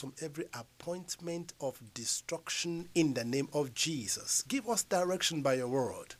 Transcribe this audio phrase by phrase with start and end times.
[0.00, 4.44] from every appointment of destruction in the name of Jesus.
[4.48, 6.14] Give us direction by your word.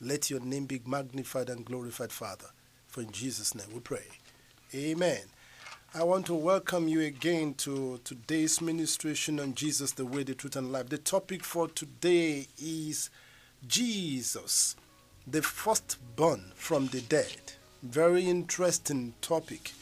[0.00, 2.46] Let your name be magnified and glorified, Father.
[2.88, 4.04] For in Jesus' name we pray.
[4.74, 5.20] Amen.
[5.94, 10.56] I want to welcome you again to today's ministration on Jesus, the way, the truth,
[10.56, 10.88] and life.
[10.88, 13.10] The topic for today is
[13.68, 14.74] Jesus,
[15.26, 17.52] the firstborn from the dead.
[17.82, 19.72] Very interesting topic.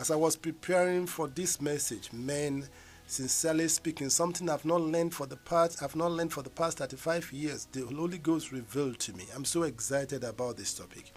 [0.00, 2.66] As I was preparing for this message, man,
[3.06, 6.78] sincerely speaking, something I've not learned for the past I've not learned for the past
[6.78, 9.26] 35 years, the Holy Ghost revealed to me.
[9.36, 11.12] I'm so excited about this topic.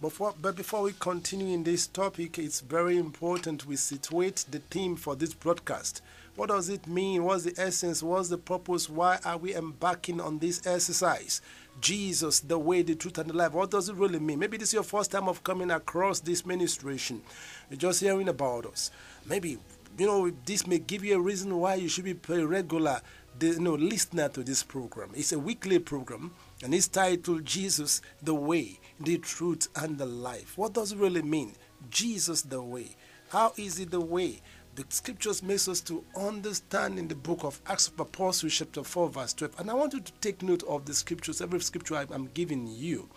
[0.00, 4.94] Before, but before we continue in this topic, it's very important we situate the theme
[4.94, 6.00] for this broadcast.
[6.36, 7.24] What does it mean?
[7.24, 8.04] What's the essence?
[8.04, 8.88] What's the purpose?
[8.88, 11.40] Why are we embarking on this exercise?
[11.80, 13.52] Jesus, the way, the truth, and the life.
[13.52, 14.38] What does it really mean?
[14.38, 17.22] Maybe this is your first time of coming across this ministration.
[17.70, 18.90] You're just hearing about us.
[19.26, 19.58] Maybe,
[19.98, 23.00] you know, this may give you a reason why you should be a regular
[23.40, 25.10] you know, listener to this program.
[25.14, 30.56] It's a weekly program and it's titled Jesus, the way, the truth, and the life.
[30.56, 31.54] What does it really mean?
[31.90, 32.96] Jesus, the way.
[33.28, 34.40] How is it the way?
[34.76, 39.08] The scriptures makes us to understand in the book of Acts of Apostles, chapter 4,
[39.08, 39.58] verse 12.
[39.58, 43.08] And I want you to take note of the scriptures, every scripture I'm giving you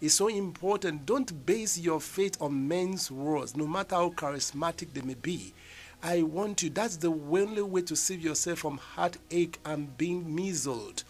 [0.00, 1.06] is so important.
[1.06, 5.54] Don't base your faith on men's words, no matter how charismatic they may be.
[6.04, 11.02] I want you, that's the only way to save yourself from heartache and being measled.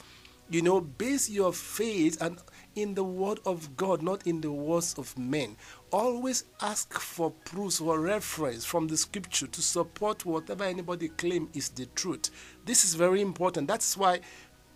[0.48, 2.39] You know, base your faith and
[2.74, 5.56] in the word of God, not in the words of men.
[5.92, 11.69] Always ask for proofs or reference from the scripture to support whatever anybody claim is
[11.70, 12.30] the truth.
[12.64, 13.69] This is very important.
[13.69, 14.20] That's why,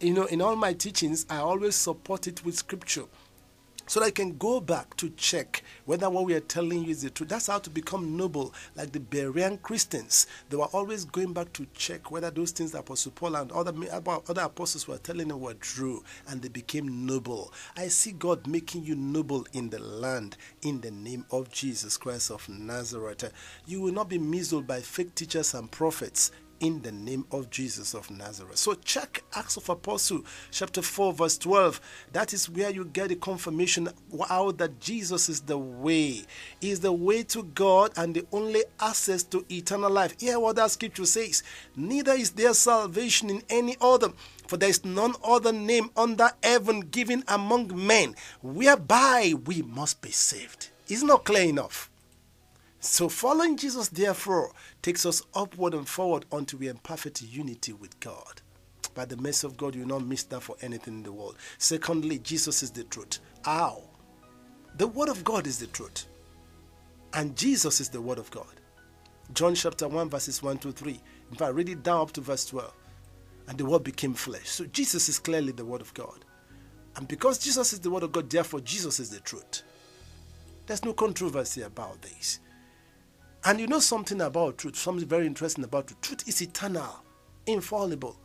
[0.01, 3.05] you know, in all my teachings, I always support it with scripture
[3.93, 7.03] so that I can go back to check whether what we are telling you is
[7.03, 7.29] the truth.
[7.29, 10.27] That's how to become noble, like the Berean Christians.
[10.49, 13.75] They were always going back to check whether those things that Apostle Paul and other,
[13.93, 17.53] other apostles were telling them were true, and they became noble.
[17.77, 22.31] I see God making you noble in the land in the name of Jesus Christ
[22.31, 23.31] of Nazareth.
[23.67, 27.93] You will not be misled by fake teachers and prophets in the name of Jesus
[27.93, 28.57] of Nazareth.
[28.57, 31.81] So check Acts of Apostle chapter 4 verse 12.
[32.13, 33.89] That is where you get a confirmation
[34.29, 36.23] how that Jesus is the way.
[36.61, 40.19] He is the way to God and the only access to eternal life.
[40.21, 41.43] Hear what that scripture says.
[41.75, 44.13] Neither is there salvation in any other.
[44.47, 50.11] For there is none other name under heaven given among men whereby we must be
[50.11, 50.69] saved.
[50.89, 51.92] Is not clear enough.
[52.85, 54.51] So following Jesus, therefore,
[54.83, 58.43] takes us upward and forward until we are in perfect unity with God.
[58.97, 61.37] By the mercy of God, you will not miss that for anything in the world.
[61.59, 63.21] Secondly, Jesus is the truth.
[63.45, 63.85] How?
[64.79, 66.07] The Word of God is the truth.
[67.15, 68.61] And Jesus is the Word of God.
[69.33, 71.01] John chapter 1, verses 1 to 3.
[71.31, 72.73] In fact, read it down up to verse 12.
[73.47, 74.49] And the Word became flesh.
[74.49, 76.25] So Jesus is clearly the Word of God.
[76.97, 79.63] And because Jesus is the Word of God, therefore Jesus is the truth.
[80.67, 82.41] There's no controversy about this.
[83.45, 86.01] And you know something about truth, something very interesting about truth.
[86.01, 87.03] Truth is eternal,
[87.47, 88.17] infallible.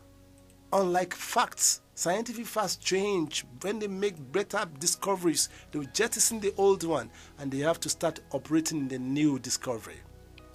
[0.71, 3.43] Unlike facts, scientific facts change.
[3.61, 7.89] When they make better discoveries, they will jettison the old one and they have to
[7.89, 9.95] start operating the new discovery.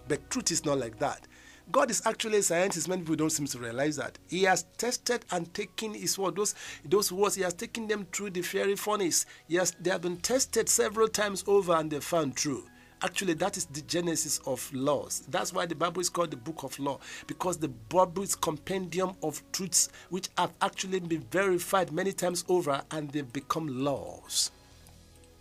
[0.07, 1.27] But truth is not like that.
[1.73, 2.89] God is actually a scientist.
[2.89, 4.17] Many people don't seem to realize that.
[4.29, 6.37] He has tested and taken his word.
[6.37, 9.27] Those, those words, he has taken them through the fiery furnace.
[9.49, 12.65] Yes, they have been tested several times over and they found true.
[13.05, 15.25] Actually, that is the genesis of laws.
[15.29, 19.17] That's why the Bible is called the book of law, because the Bible is compendium
[19.23, 24.53] of truths which have actually been verified many times over and they've become laws.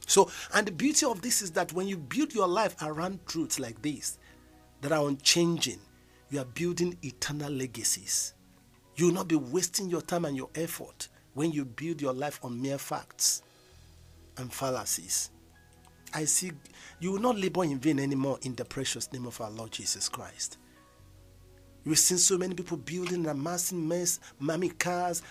[0.08, 3.60] So, and the beauty of this is that when you build your life around truths
[3.60, 4.18] like this
[4.82, 5.80] that are unchanging,
[6.32, 8.34] you are building eternal legacies.
[8.96, 12.40] You will not be wasting your time and your effort when you build your life
[12.44, 13.44] on mere facts
[14.38, 15.30] and fallacies.
[16.14, 16.52] I see
[17.00, 20.10] you will not labor in vain anymore in the precious name of our Lord Jesus
[20.10, 20.58] Christ.
[21.84, 25.24] We've seen so many people building and amassing mess, mommy cars,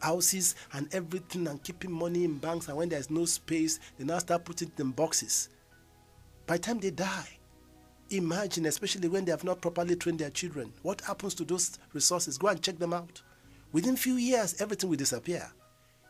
[0.00, 2.68] houses, and everything, and keeping money in banks.
[2.68, 5.50] And when there's no space, they now start putting it in boxes.
[6.46, 7.38] By the time they die,
[8.08, 12.38] imagine, especially when they have not properly trained their children, what happens to those resources?
[12.38, 13.20] Go and check them out.
[13.72, 15.46] Within few years, everything will disappear.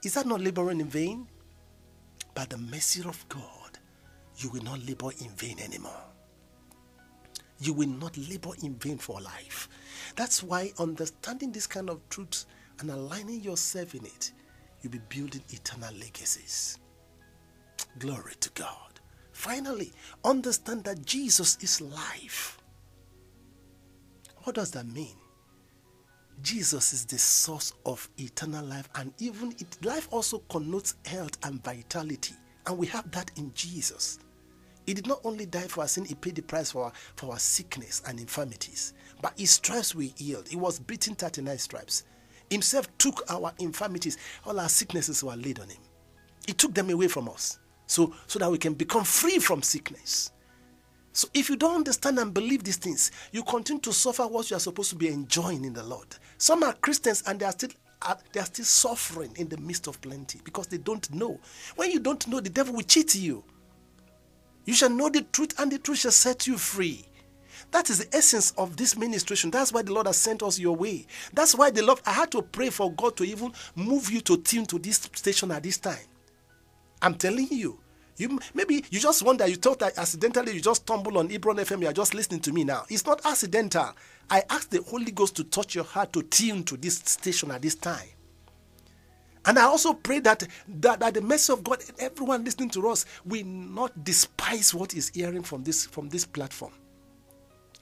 [0.04, 1.26] Is that not laboring in vain?
[2.36, 3.57] By the mercy of God,
[4.38, 6.04] you will not labor in vain anymore.
[7.60, 9.68] You will not labor in vain for life.
[10.14, 12.44] That's why understanding this kind of truth
[12.78, 14.32] and aligning yourself in it,
[14.80, 16.78] you'll be building eternal legacies.
[17.98, 19.00] Glory to God.
[19.32, 19.92] Finally,
[20.24, 22.58] understand that Jesus is life.
[24.44, 25.16] What does that mean?
[26.42, 31.62] Jesus is the source of eternal life, and even it, life also connotes health and
[31.64, 32.34] vitality,
[32.66, 34.20] and we have that in Jesus.
[34.88, 37.32] He did not only die for our sin, He paid the price for our, for
[37.32, 38.94] our sickness and infirmities.
[39.20, 40.48] But His stripes we healed.
[40.48, 42.04] He was beaten 39 stripes.
[42.48, 44.16] Himself took our infirmities.
[44.46, 45.82] All our sicknesses were laid on Him.
[46.46, 50.32] He took them away from us so, so that we can become free from sickness.
[51.12, 54.56] So if you don't understand and believe these things, you continue to suffer what you
[54.56, 56.08] are supposed to be enjoying in the Lord.
[56.38, 57.70] Some are Christians and they are still
[58.32, 61.38] they are still suffering in the midst of plenty because they don't know.
[61.76, 63.44] When you don't know, the devil will cheat you.
[64.68, 67.02] You shall know the truth, and the truth shall set you free.
[67.70, 69.50] That is the essence of this ministration.
[69.50, 71.06] That's why the Lord has sent us your way.
[71.32, 74.36] That's why the Lord, I had to pray for God to even move you to
[74.36, 76.04] tune to this station at this time.
[77.00, 77.80] I'm telling you.
[78.18, 81.80] You maybe you just wonder, you thought that accidentally you just stumbled on Hebron FM,
[81.80, 82.84] you are just listening to me now.
[82.90, 83.94] It's not accidental.
[84.28, 87.62] I asked the Holy Ghost to touch your heart to tune to this station at
[87.62, 88.08] this time.
[89.48, 93.06] And I also pray that, that, that the mercy of God, everyone listening to us,
[93.24, 96.74] will not despise what is hearing from this, from this platform.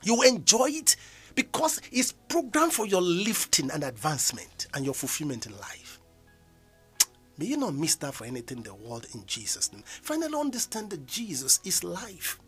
[0.04, 0.94] You enjoy it
[1.34, 5.98] because it's programmed for your lifting and advancement and your fulfillment in life.
[7.36, 9.82] May you not miss that for anything in the world in Jesus' name.
[9.84, 12.38] Finally, understand that Jesus is life.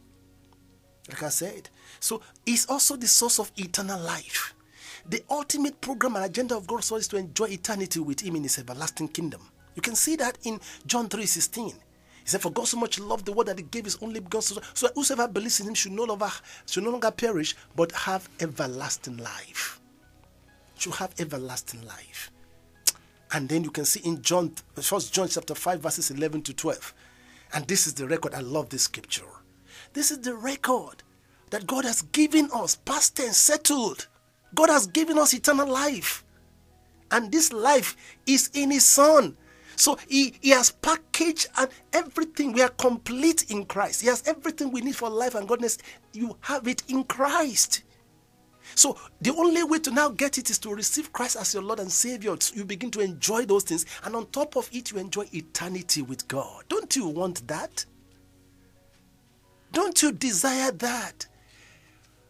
[1.08, 1.68] Like I said,
[1.98, 4.54] so he's also the source of eternal life.
[5.08, 8.58] The ultimate program and agenda of God is to enjoy eternity with Him in His
[8.58, 9.40] everlasting kingdom.
[9.74, 11.68] You can see that in John 3 16.
[11.68, 11.74] He
[12.24, 14.64] said, For God so much loved the world that He gave His only begotten Son,
[14.74, 16.28] so that whosoever believes in Him should no longer
[16.66, 19.80] should no longer perish, but have everlasting life.
[20.76, 22.30] Should have everlasting life.
[23.32, 26.94] And then you can see in John, First John chapter 5, verses 11 to 12.
[27.54, 28.34] And this is the record.
[28.34, 29.24] I love this scripture.
[29.92, 31.02] This is the record
[31.50, 34.06] that God has given us, past tense, settled.
[34.54, 36.24] God has given us eternal life.
[37.10, 37.96] And this life
[38.26, 39.36] is in His Son.
[39.76, 42.52] So he, he has packaged and everything.
[42.52, 44.02] We are complete in Christ.
[44.02, 45.78] He has everything we need for life and godliness.
[46.12, 47.84] You have it in Christ.
[48.74, 51.80] So the only way to now get it is to receive Christ as your Lord
[51.80, 52.36] and Savior.
[52.52, 56.26] You begin to enjoy those things, and on top of it, you enjoy eternity with
[56.28, 56.64] God.
[56.68, 57.86] Don't you want that?
[59.72, 61.26] Don't you desire that?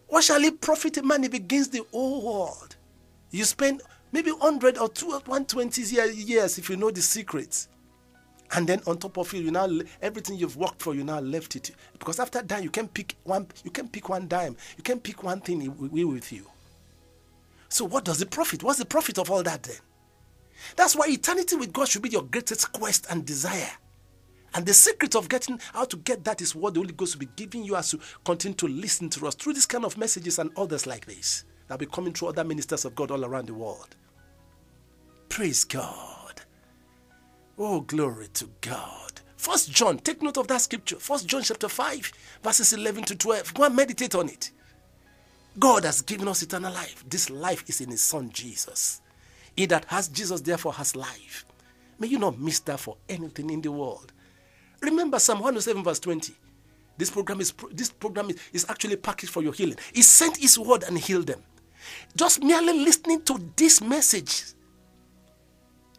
[0.08, 2.76] What shall it profit a man if he gains the whole world?
[3.30, 7.68] You spend maybe 100 or 120 years if you know the secrets.
[8.52, 9.68] And then on top of it, you now
[10.00, 11.70] everything you've worked for, you now left it.
[11.92, 15.22] Because after that, you can pick one, you can pick one dime, you can pick
[15.22, 16.46] one thing with you.
[17.68, 18.62] So what does the profit?
[18.62, 19.76] What's the profit of all that then?
[20.76, 23.70] That's why eternity with God should be your greatest quest and desire.
[24.54, 27.26] And the secret of getting how to get that is what the Holy Ghost will
[27.26, 30.38] be giving you as you continue to listen to us through this kind of messages
[30.38, 33.46] and others like this that will be coming through other ministers of God all around
[33.46, 33.96] the world.
[35.28, 36.40] Praise God.
[37.58, 39.20] Oh, glory to God.
[39.36, 40.96] First John, take note of that scripture.
[40.96, 42.12] First John chapter 5,
[42.42, 43.54] verses 11 to 12.
[43.54, 44.50] Go and meditate on it.
[45.58, 47.04] God has given us eternal life.
[47.08, 49.00] This life is in His Son Jesus.
[49.56, 51.44] He that has Jesus, therefore, has life.
[51.98, 54.12] May you not miss that for anything in the world.
[54.80, 56.34] Remember Psalm 107, verse 20.
[56.96, 59.78] This program is this program is, is actually packaged for your healing.
[59.92, 61.42] He sent his word and healed them.
[62.16, 64.42] Just merely listening to this message,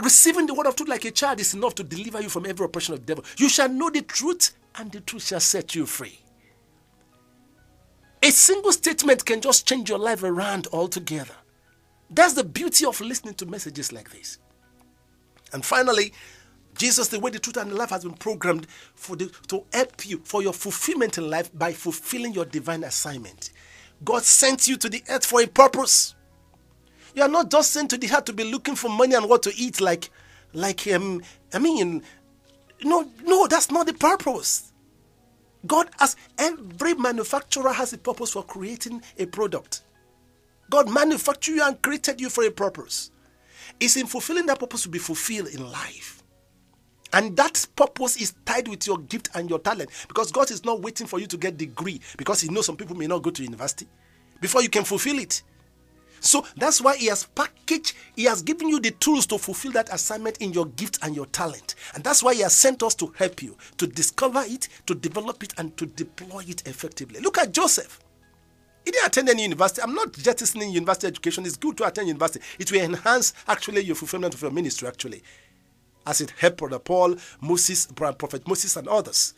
[0.03, 2.65] receiving the word of truth like a child is enough to deliver you from every
[2.65, 3.23] oppression of the devil.
[3.37, 6.19] You shall know the truth, and the truth shall set you free.
[8.21, 11.35] A single statement can just change your life around altogether.
[12.09, 14.39] That's the beauty of listening to messages like this.
[15.53, 16.11] And finally,
[16.79, 20.07] Jesus, the way, the truth, and the life has been programmed for the, to help
[20.07, 23.51] you for your fulfillment in life by fulfilling your divine assignment.
[24.03, 26.15] God sent you to the earth for a purpose.
[27.13, 29.43] You are not just sent to the earth to be looking for money and what
[29.43, 30.09] to eat, like,
[30.53, 31.21] like um,
[31.53, 32.01] I mean,
[32.81, 34.71] no, no, that's not the purpose.
[35.67, 39.83] God has every manufacturer has a purpose for creating a product.
[40.69, 43.11] God manufactured you and created you for a purpose.
[43.81, 46.18] It's in fulfilling that purpose to be fulfilled in life.
[47.13, 50.81] And that purpose is tied with your gift and your talent because God is not
[50.81, 53.43] waiting for you to get degree because he knows some people may not go to
[53.43, 53.87] university
[54.41, 55.41] before you can fulfill it.
[56.21, 59.91] So that's why he has packaged, he has given you the tools to fulfill that
[59.93, 61.75] assignment in your gift and your talent.
[61.95, 65.43] And that's why he has sent us to help you to discover it, to develop
[65.43, 67.21] it, and to deploy it effectively.
[67.21, 68.01] Look at Joseph.
[68.85, 69.81] He didn't attend any university.
[69.81, 71.45] I'm not jettisoning university education.
[71.45, 72.43] It's good to attend university.
[72.57, 75.23] It will enhance actually your fulfillment of your ministry, actually
[76.05, 79.33] as it helped Brother Paul, Moses, Prophet Moses, and others.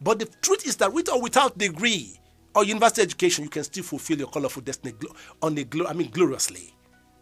[0.00, 2.18] But the truth is that with or without degree
[2.54, 4.94] or university education, you can still fulfill your colorful destiny
[5.42, 5.86] on the glow.
[5.86, 6.74] I mean, gloriously.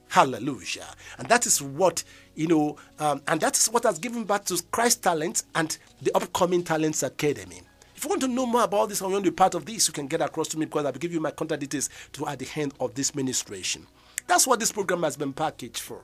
[0.08, 0.86] Hallelujah.
[1.18, 2.04] And that is what,
[2.34, 6.14] you know, um, and that is what has given birth to Christ Talents and the
[6.14, 7.62] upcoming Talents Academy.
[7.96, 9.64] If you want to know more about this and you want to be part of
[9.64, 11.90] this, you can get across to me because I will give you my contact details
[12.12, 13.86] to at the end of this ministration.
[14.26, 16.02] That's what this program has been packaged for.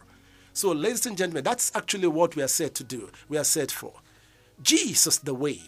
[0.60, 3.08] So, ladies and gentlemen, that's actually what we are set to do.
[3.30, 3.94] We are set for.
[4.60, 5.62] Jesus the way,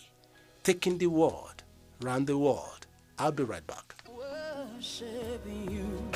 [0.65, 1.63] taking the word
[2.05, 2.87] around the world.
[3.19, 3.95] I'll be right back.
[5.71, 6.11] You.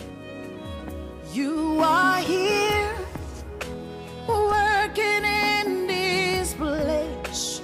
[1.33, 2.95] you are here
[4.28, 7.62] working in this place.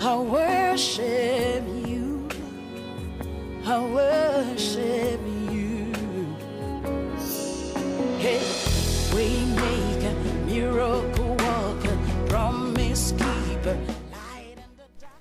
[0.00, 2.28] I worship you.
[3.64, 5.37] I worship you.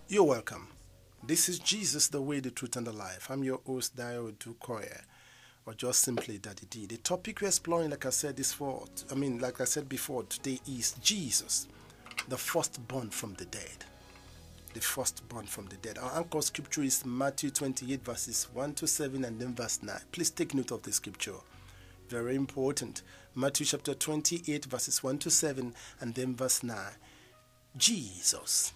[0.10, 0.70] You're welcome.
[1.22, 3.30] This is Jesus, the way, the truth, and the life.
[3.30, 5.02] I'm your host, Dayo Odukoya,
[5.66, 6.86] or just simply Daddy D.
[6.86, 10.24] The topic we're exploring, like I said, this for, I mean, like I said before,
[10.24, 11.68] today is Jesus,
[12.30, 13.84] the firstborn from the dead.
[14.74, 15.98] The firstborn from the dead.
[15.98, 19.94] Our anchor scripture is Matthew 28, verses 1 to 7, and then verse 9.
[20.14, 21.36] Please take note of the scripture.
[22.08, 23.02] Very important.
[23.36, 26.78] Matthew chapter 28, verses 1 to 7, and then verse 9.
[27.76, 28.72] Jesus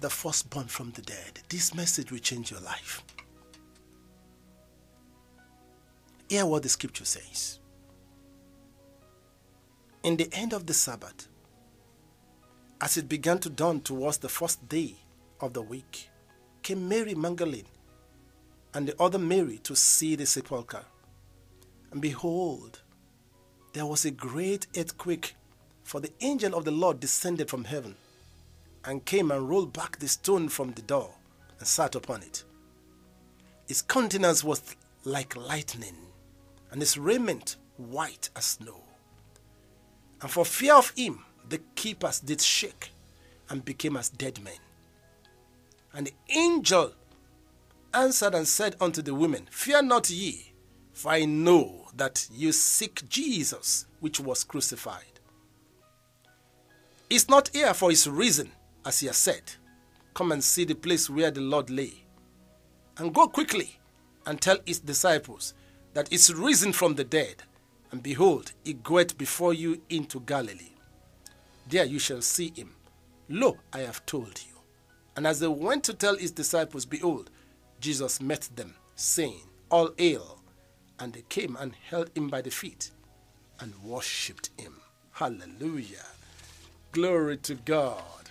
[0.00, 1.40] the firstborn from the dead.
[1.48, 3.02] This message will change your life.
[6.28, 7.58] Hear what the scripture says.
[10.02, 11.28] In the end of the Sabbath,
[12.80, 14.96] as it began to dawn towards the first day
[15.40, 16.10] of the week,
[16.62, 17.66] came Mary Magdalene
[18.74, 20.84] and the other Mary to see the sepulchre.
[21.92, 22.82] And behold,
[23.72, 25.36] there was a great earthquake,
[25.84, 27.94] for the angel of the Lord descended from heaven
[28.86, 31.10] and came and rolled back the stone from the door
[31.58, 32.44] and sat upon it.
[33.66, 35.96] His countenance was like lightning,
[36.70, 38.82] and his raiment white as snow.
[40.20, 42.90] And for fear of him, the keepers did shake
[43.48, 44.54] and became as dead men.
[45.92, 46.92] And the angel
[47.92, 50.52] answered and said unto the women, Fear not ye,
[50.92, 55.04] for I know that you seek Jesus, which was crucified.
[57.08, 58.50] Is not here for his reason
[58.84, 59.42] as he has said,
[60.14, 62.04] Come and see the place where the Lord lay.
[62.98, 63.78] And go quickly
[64.26, 65.54] and tell his disciples
[65.94, 67.42] that it's risen from the dead,
[67.90, 70.72] and behold, he goeth before you into Galilee.
[71.68, 72.74] There you shall see him.
[73.28, 74.52] Lo, I have told you.
[75.16, 77.30] And as they went to tell his disciples, behold,
[77.80, 80.40] Jesus met them, saying, All hail.
[80.98, 82.90] And they came and held him by the feet
[83.60, 84.76] and worshipped him.
[85.12, 86.06] Hallelujah.
[86.92, 88.23] Glory to God.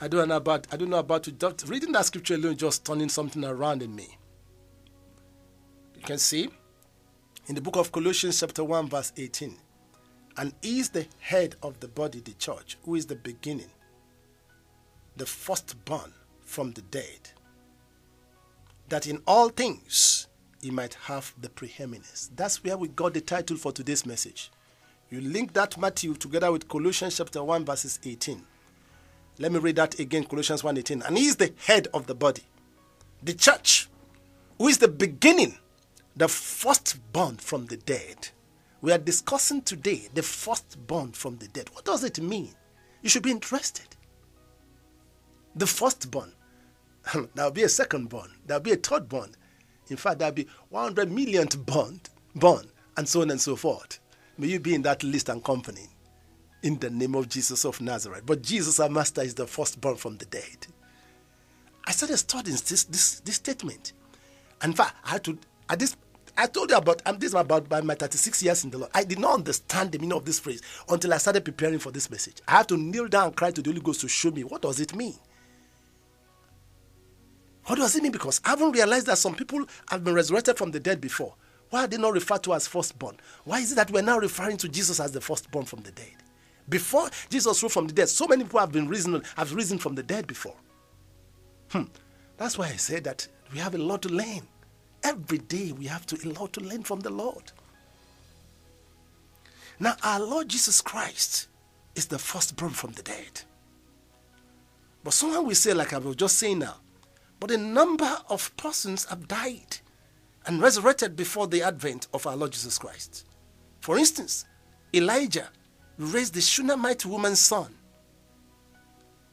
[0.00, 1.32] I don't know about I don't know about you.
[1.32, 4.16] Just reading that scripture alone just turning something around in me.
[5.96, 6.48] You can see
[7.48, 9.56] in the book of Colossians chapter 1 verse 18.
[10.36, 13.70] And he is the head of the body, the church, who is the beginning,
[15.16, 16.12] the firstborn
[16.42, 17.30] from the dead,
[18.88, 20.28] that in all things
[20.62, 22.30] he might have the preeminence.
[22.36, 24.52] That's where we got the title for today's message.
[25.10, 28.44] You link that Matthew together with Colossians chapter 1 verses 18.
[29.40, 31.02] Let me read that again, Colossians 1:18.
[31.02, 32.42] And he is the head of the body,
[33.22, 33.88] the church,
[34.58, 35.58] who is the beginning,
[36.16, 38.30] the firstborn from the dead.
[38.80, 41.70] We are discussing today the firstborn from the dead.
[41.72, 42.54] What does it mean?
[43.02, 43.86] You should be interested.
[45.54, 46.32] The firstborn.
[47.34, 48.30] there'll be a secondborn.
[48.46, 49.34] There'll be a thirdborn.
[49.88, 52.00] In fact, there'll be 100 millionth born,
[52.34, 52.66] born,
[52.96, 54.00] and so on and so forth.
[54.36, 55.88] May you be in that list and company
[56.62, 58.24] in the name of Jesus of Nazareth.
[58.26, 60.66] But Jesus, our Master, is the firstborn from the dead.
[61.86, 63.92] I started studying this, this, this statement.
[64.60, 65.38] And in fact, I had to,
[65.70, 65.96] at this,
[66.36, 68.90] I told you about, I'm this about by my 36 years in the Lord.
[68.94, 72.10] I did not understand the meaning of this phrase until I started preparing for this
[72.10, 72.42] message.
[72.46, 74.62] I had to kneel down and cry to the Holy Ghost to show me what
[74.62, 75.14] does it mean.
[77.64, 78.12] What does it mean?
[78.12, 81.34] Because I haven't realized that some people have been resurrected from the dead before.
[81.70, 83.18] Why are they not referred to as firstborn?
[83.44, 86.14] Why is it that we're now referring to Jesus as the firstborn from the dead?
[86.68, 89.94] Before Jesus rose from the dead, so many people have been risen, have risen from
[89.94, 90.56] the dead before.
[91.70, 91.84] Hmm.
[92.36, 94.42] That's why I say that we have a lot to learn.
[95.02, 97.52] Every day we have to, a lot to learn from the Lord.
[99.80, 101.48] Now, our Lord Jesus Christ
[101.94, 103.42] is the firstborn from the dead.
[105.04, 106.76] But someone will say, like I was just saying now,
[107.40, 109.78] but a number of persons have died
[110.46, 113.26] and resurrected before the advent of our Lord Jesus Christ.
[113.80, 114.44] For instance,
[114.92, 115.48] Elijah
[115.98, 117.74] raised the Shunammite woman's son.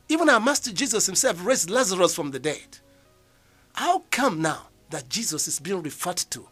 [0.09, 2.79] Even our Master Jesus himself raised Lazarus from the dead.
[3.73, 6.47] How come now that Jesus is being referred to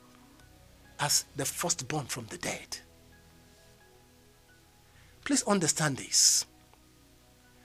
[0.99, 2.77] as the firstborn from the dead?
[5.23, 6.45] Please understand this.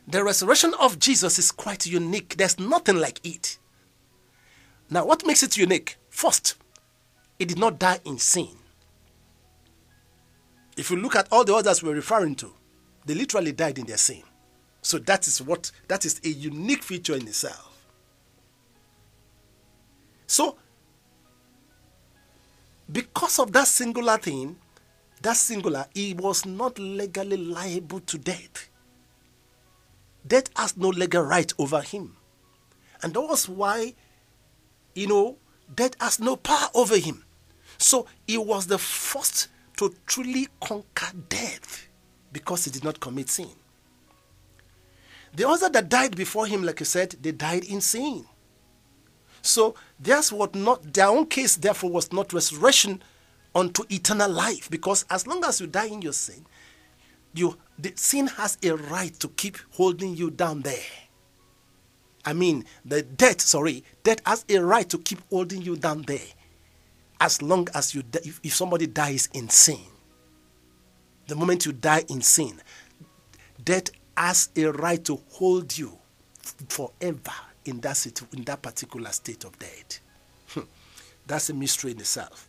[0.06, 2.36] The resurrection of Jesus is quite unique.
[2.36, 3.58] There's nothing like it.
[4.90, 5.96] Now, what makes it unique?
[6.08, 6.54] First,
[7.38, 8.56] it did not die in sin.
[10.78, 12.54] If you look at all the others we're referring to,
[13.04, 14.22] they literally died in their sin.
[14.80, 17.84] So that is what that is a unique feature in itself.
[20.28, 20.56] So
[22.90, 24.56] because of that singular thing,
[25.20, 28.70] that singular, he was not legally liable to death.
[30.24, 32.16] Death has no legal right over him.
[33.02, 33.94] And that was why,
[34.94, 35.38] you know,
[35.74, 37.24] death has no power over him.
[37.78, 41.88] So he was the first to truly conquer death
[42.32, 43.48] because he did not commit sin.
[45.34, 48.26] The others that died before him, like I said, they died in sin.
[49.40, 53.02] So theirs was not their own case, therefore, was not resurrection
[53.54, 54.68] unto eternal life.
[54.68, 56.44] Because as long as you die in your sin,
[57.34, 60.82] you the sin has a right to keep holding you down there.
[62.24, 66.18] I mean, the death, sorry, death has a right to keep holding you down there.
[67.20, 69.80] As long as you, if, if somebody dies in sin,
[71.26, 72.60] the moment you die in sin,
[73.62, 75.98] death has a right to hold you
[76.68, 77.32] forever
[77.64, 80.00] in that, situ- in that particular state of death.
[80.48, 80.60] Hmm.
[81.26, 82.48] That's a mystery in itself.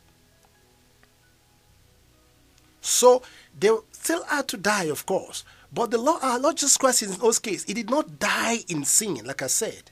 [2.82, 3.22] So
[3.60, 5.44] they still had to die, of course.
[5.72, 8.86] But the Lord, our Lord Jesus Christ, in those case, he did not die in
[8.86, 9.92] sin, like I said.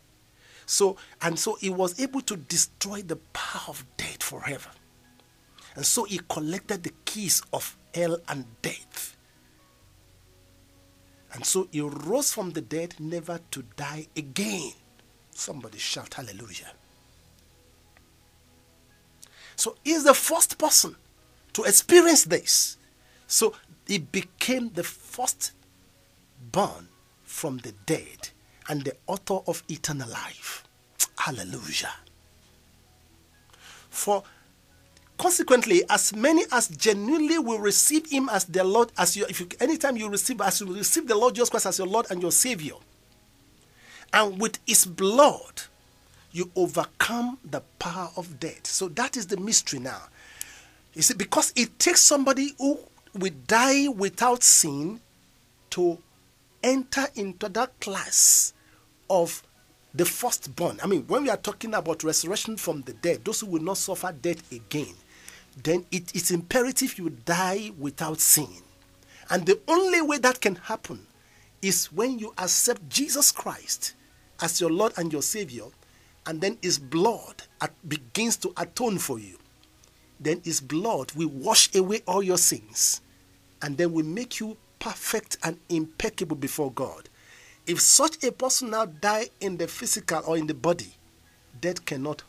[0.68, 4.70] So and so he was able to destroy the power of death forever.
[5.76, 9.16] And so he collected the keys of hell and death.
[11.34, 14.74] And so he rose from the dead, never to die again.
[15.32, 16.72] Somebody shout hallelujah.
[19.56, 20.96] So he's the first person
[21.54, 22.78] to experience this.
[23.26, 23.54] So
[23.88, 25.54] he became the first
[26.52, 26.90] born
[27.24, 28.30] from the dead
[28.70, 30.64] and the author of eternal life.
[31.18, 31.94] Hallelujah.
[33.90, 34.24] For
[35.18, 39.48] consequently, as many as genuinely will receive him as their Lord, as you if you
[39.60, 42.32] anytime you receive as you receive the Lord Jesus Christ as your Lord and your
[42.32, 42.76] Savior,
[44.14, 45.64] and with his blood
[46.32, 48.68] you overcome the power of death.
[48.68, 50.04] So that is the mystery now.
[50.94, 52.80] You see, because it takes somebody who
[53.16, 55.00] will die without sin
[55.72, 55.98] to
[56.64, 58.54] enter into that class
[59.10, 59.44] of
[59.94, 60.80] the firstborn.
[60.84, 63.78] I mean, when we are talking about resurrection from the dead, those who will not
[63.78, 64.94] suffer death again,
[65.64, 68.50] then it is imperative you die without sin.
[69.30, 71.08] And the only way that can happen
[71.62, 73.96] is when you accept Jesus Christ
[74.42, 75.66] as your Lord and your Savior,
[76.28, 77.44] and then His blood
[77.88, 79.38] begins to atone for you.
[80.20, 83.02] Then His blood will wash away all your sins,
[83.62, 87.10] and then will make you perfect and impeccable before God.
[87.68, 90.94] If such a person now die in the physical or in the body,
[91.60, 92.24] death cannot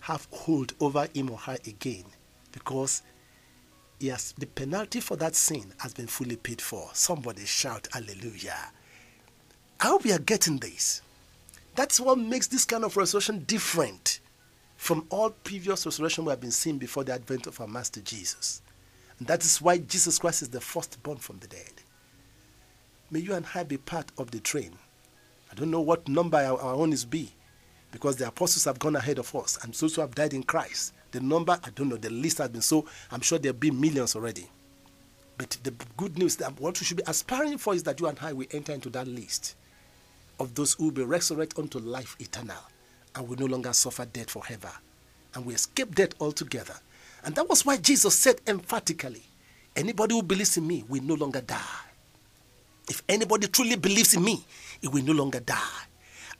[0.00, 2.04] have hold over him or her again
[2.52, 3.02] because
[3.98, 6.90] yes, the penalty for that sin has been fully paid for.
[6.92, 8.70] Somebody shout hallelujah.
[9.80, 11.00] Hope you are getting this.
[11.74, 14.20] That's what makes this kind of resurrection different
[14.76, 18.60] from all previous resurrection we have been seeing before the advent of our Master Jesus.
[19.18, 21.72] And that is why Jesus Christ is the firstborn from the dead.
[23.12, 24.72] May you and I be part of the train.
[25.50, 27.30] I don't know what number our, our own is be,
[27.90, 30.94] because the apostles have gone ahead of us, and those who have died in Christ.
[31.10, 34.16] The number, I don't know, the list has been so, I'm sure there'll be millions
[34.16, 34.48] already.
[35.36, 38.18] But the good news that what we should be aspiring for is that you and
[38.22, 39.56] I will enter into that list
[40.40, 42.56] of those who will be resurrected unto life eternal
[43.14, 44.70] and will no longer suffer death forever.
[45.34, 46.76] And we escape death altogether.
[47.24, 49.24] And that was why Jesus said emphatically,
[49.76, 51.91] anybody who believes in me will no longer die.
[52.88, 54.44] If anybody truly believes in me,
[54.80, 55.56] he will no longer die.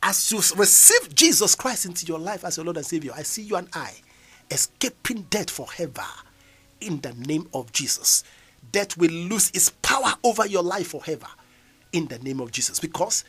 [0.02, 3.42] As you receive Jesus Christ into your life as your Lord and Savior, I see
[3.42, 3.92] you and I
[4.50, 6.04] escaping death forever
[6.80, 8.24] in the name of Jesus.
[8.70, 11.26] Death will lose its power over your life forever
[11.92, 12.80] in the name of Jesus.
[12.80, 13.24] Because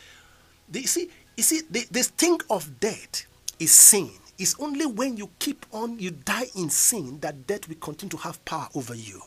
[0.71, 3.25] you see, you see, the, this thing of death
[3.59, 4.09] is sin.
[4.39, 8.17] It's only when you keep on, you die in sin, that death will continue to
[8.17, 9.21] have power over you.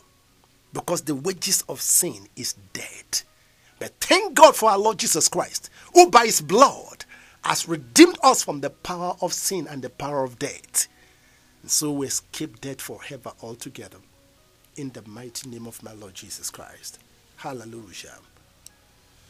[0.73, 3.23] Because the wages of sin is death.
[3.79, 7.05] But thank God for our Lord Jesus Christ, who by his blood
[7.43, 10.87] has redeemed us from the power of sin and the power of death.
[11.61, 13.97] And so we escape death forever altogether.
[14.75, 16.99] In the mighty name of my Lord Jesus Christ.
[17.37, 18.15] Hallelujah.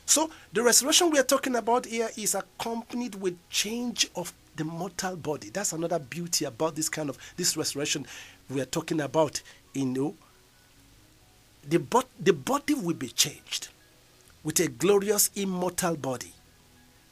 [0.06, 5.16] So the resurrection we are talking about here is accompanied with change of the mortal
[5.16, 5.50] body.
[5.50, 8.08] That's another beauty about this kind of this resurrection
[8.50, 9.42] we are talking about.
[9.74, 10.16] You know,
[11.68, 13.68] the, bo- the body will be changed.
[14.48, 16.32] With a glorious immortal body.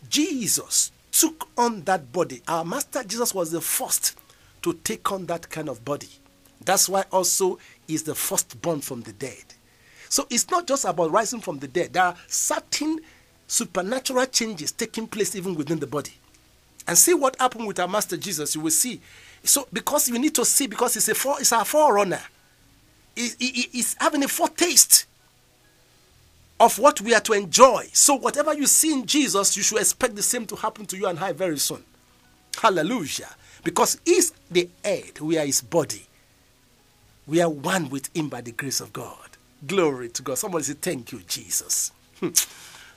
[0.08, 2.42] Jesus took on that body.
[2.48, 4.18] Our Master Jesus was the first
[4.62, 6.08] to take on that kind of body.
[6.64, 9.44] That's why also is the firstborn from the dead.
[10.08, 11.92] So it's not just about rising from the dead.
[11.92, 13.02] There are certain
[13.48, 16.14] supernatural changes taking place even within the body.
[16.88, 18.56] And see what happened with our Master Jesus.
[18.56, 19.02] You will see.
[19.44, 22.22] So because you need to see, because it's a for, it's our forerunner.
[23.14, 25.06] He, he, he's having a foretaste
[26.60, 27.88] of what we are to enjoy.
[27.94, 31.08] So whatever you see in Jesus, you should expect the same to happen to you
[31.08, 31.84] and I very soon.
[32.58, 33.30] Hallelujah.
[33.64, 36.06] Because he's the head, we are his body.
[37.28, 39.18] We are one with him by the grace of God.
[39.66, 40.38] Glory to God.
[40.38, 41.92] Somebody say, Thank you, Jesus.
[42.20, 42.30] Hmm.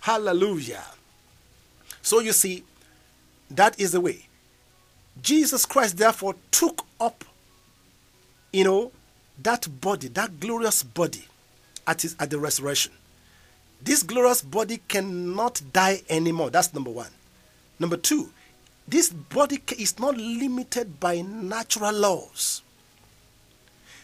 [0.01, 0.85] Hallelujah.
[2.03, 2.65] So you see,
[3.51, 4.27] that is the way.
[5.23, 7.25] Jesus Christ, therefore, took up,
[8.53, 8.93] you know,
[9.43, 11.25] that body, that glorious body
[11.87, 12.93] at, his, at the resurrection.
[13.81, 16.51] This glorious body cannot die anymore.
[16.51, 17.11] That's number one.
[17.79, 18.31] Number two,
[18.87, 22.63] this body is not limited by natural laws.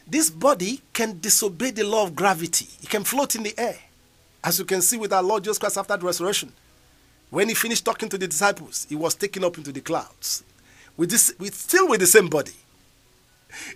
[0.07, 3.79] This body can disobey the law of gravity, it can float in the air.
[4.43, 6.53] As you can see with our Lord Jesus Christ after the resurrection.
[7.31, 10.45] When he finished talking to the disciples, he was taken up into the clouds.
[10.97, 12.53] With this, with, still with the same body.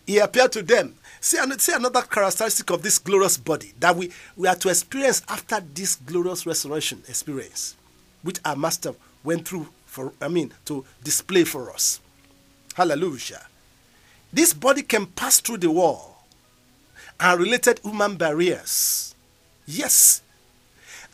[0.07, 0.95] He appeared to them.
[1.21, 5.61] See, see another characteristic of this glorious body that we, we are to experience after
[5.61, 7.77] this glorious resurrection experience,
[8.23, 12.01] which our master went through for I mean to display for us.
[12.75, 13.47] Hallelujah.
[14.33, 16.23] This body can pass through the wall
[17.19, 19.15] and related human barriers.
[19.67, 20.23] Yes.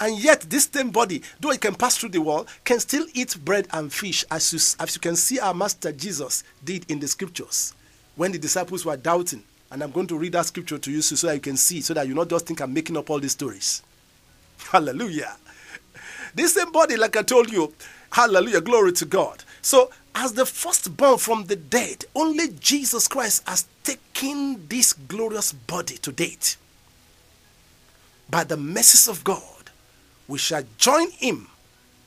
[0.01, 3.37] And yet, this same body, though it can pass through the wall, can still eat
[3.45, 7.07] bread and fish, as you, as you can see our Master Jesus did in the
[7.07, 7.73] scriptures
[8.17, 9.45] when the disciples were doubting.
[9.71, 11.95] And I'm going to read that scripture to you so that you can see, so
[11.95, 13.83] that you not just think I'm making up all these stories.
[14.71, 15.37] Hallelujah.
[16.35, 17.73] This same body, like I told you,
[18.11, 19.45] hallelujah, glory to God.
[19.63, 25.97] So, as the firstborn from the dead, only Jesus Christ has taken this glorious body
[25.99, 26.57] to date.
[28.29, 29.71] By the mercies of God,
[30.27, 31.49] we shall join him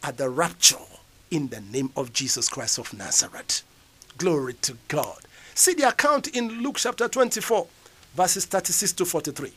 [0.04, 0.76] at the rapture
[1.32, 3.64] in the name of Jesus Christ of Nazareth.
[4.18, 5.20] Glory to God.
[5.58, 7.66] See the account in Luke chapter 24,
[8.14, 9.52] verses 36 to 43.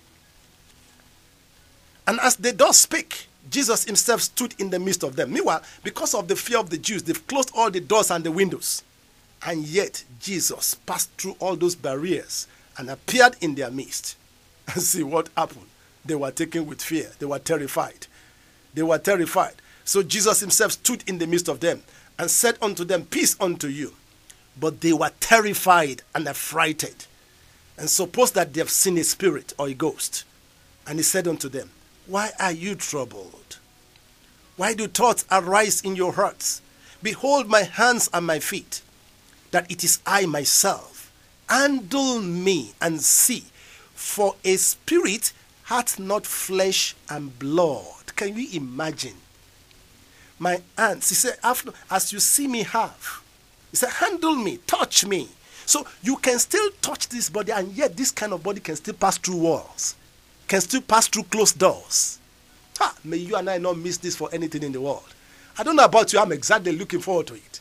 [2.06, 5.30] And as they does speak, Jesus himself stood in the midst of them.
[5.30, 8.32] Meanwhile, because of the fear of the Jews, they've closed all the doors and the
[8.32, 8.82] windows.
[9.44, 12.46] And yet, Jesus passed through all those barriers
[12.78, 14.16] and appeared in their midst.
[14.74, 15.66] And see what happened.
[16.06, 18.06] They were taken with fear, they were terrified.
[18.72, 19.56] They were terrified.
[19.84, 21.82] So Jesus himself stood in the midst of them
[22.18, 23.92] and said unto them, Peace unto you.
[24.60, 27.06] But they were terrified and affrighted,
[27.78, 30.24] and suppose that they have seen a spirit or a ghost.
[30.86, 31.70] And he said unto them,
[32.06, 33.58] Why are you troubled?
[34.56, 36.60] Why do thoughts arise in your hearts?
[37.02, 38.82] Behold my hands and my feet,
[39.52, 41.10] that it is I myself.
[41.48, 43.44] Handle me and see,
[43.94, 45.32] for a spirit
[45.64, 48.14] hath not flesh and blood.
[48.16, 49.16] Can you imagine?
[50.38, 53.22] My hands, he said, after, as you see me have,
[53.70, 55.28] he said, handle me, touch me.
[55.66, 58.94] So you can still touch this body, and yet this kind of body can still
[58.94, 59.94] pass through walls,
[60.48, 62.18] can still pass through closed doors.
[62.78, 65.14] Ha, may you and I not miss this for anything in the world.
[65.56, 67.60] I don't know about you, I'm exactly looking forward to it.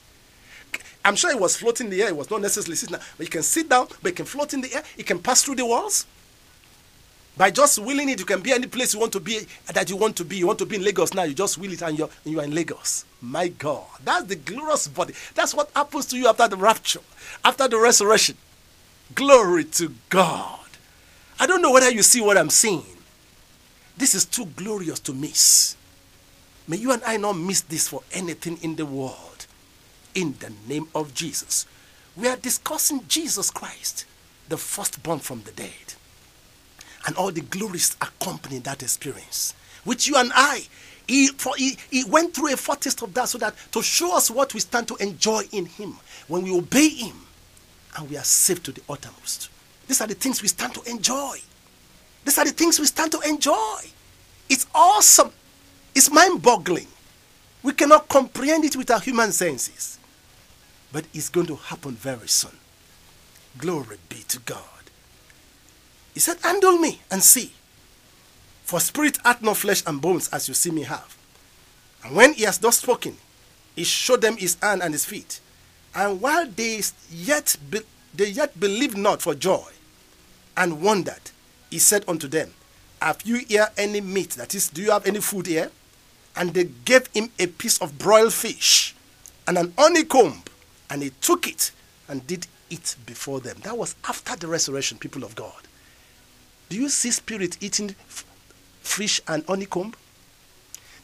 [1.06, 3.26] I'm sure it was floating in the air, it was not necessarily sitting down, but
[3.26, 5.56] you can sit down, but it can float in the air, it can pass through
[5.56, 6.06] the walls.
[7.40, 9.96] By just willing it, you can be any place you want to be that you
[9.96, 10.36] want to be.
[10.36, 12.44] You want to be in Lagos now, you just will it and you're, and you're
[12.44, 13.06] in Lagos.
[13.22, 15.14] My God, that's the glorious body.
[15.36, 17.00] That's what happens to you after the rapture,
[17.46, 18.36] after the resurrection.
[19.16, 20.60] Glory to God.
[21.40, 22.84] I don't know whether you see what I'm seeing.
[23.96, 25.78] This is too glorious to miss.
[26.68, 29.48] May you and I not miss this for anything in the world.
[30.14, 31.66] In the name of Jesus.
[32.18, 34.04] We are discussing Jesus Christ,
[34.50, 35.94] the firstborn from the dead
[37.10, 40.62] and all the glories accompanying that experience, which you and I,
[41.08, 44.30] he, for, he, he went through a foretaste of that so that to show us
[44.30, 47.16] what we stand to enjoy in Him when we obey Him
[47.98, 49.50] and we are saved to the uttermost.
[49.88, 51.40] These are the things we stand to enjoy.
[52.26, 53.80] These are the things we stand to enjoy.
[54.48, 55.32] It's awesome.
[55.96, 56.86] It's mind boggling.
[57.64, 59.98] We cannot comprehend it with our human senses.
[60.94, 62.56] But it's going to happen very soon.
[63.58, 64.79] Glory be to God.
[66.14, 67.54] He said, Handle me and see.
[68.64, 71.18] For spirit hath no flesh and bones as you see me have.
[72.04, 73.18] And when he has thus spoken,
[73.76, 75.40] he showed them his hand and his feet.
[75.96, 77.80] And while they yet be,
[78.14, 79.66] they yet believed not for joy,
[80.56, 81.32] and wondered,
[81.70, 82.54] he said unto them,
[83.02, 84.32] Have you here any meat?
[84.32, 85.72] That is, do you have any food here?
[86.40, 88.96] and they gave him a piece of broiled fish
[89.46, 90.42] and an honeycomb,
[90.90, 91.72] and he took it
[92.08, 93.58] and did it before them.
[93.64, 95.68] That was after the resurrection, people of God.
[96.70, 97.96] Do you see spirit eating
[98.82, 99.94] fish and honeycomb?